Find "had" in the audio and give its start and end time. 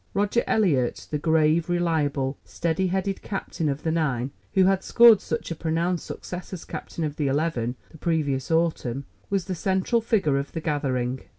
4.63-4.83